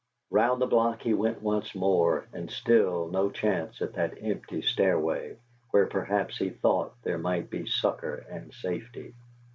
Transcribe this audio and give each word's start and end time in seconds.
Round 0.31 0.59
the 0.59 0.65
block 0.65 1.03
he 1.03 1.13
went 1.13 1.43
once 1.43 1.75
more, 1.75 2.25
and 2.33 2.49
still 2.49 3.07
no 3.09 3.29
chance 3.29 3.83
at 3.83 3.93
that 3.93 4.15
empty 4.19 4.63
stairway 4.63 5.37
where, 5.69 5.85
perhaps, 5.85 6.37
he 6.39 6.49
thought, 6.49 6.99
there 7.03 7.19
might 7.19 7.51
be 7.51 7.67
succor 7.67 8.15
and 8.27 8.51
safety. 8.51 9.13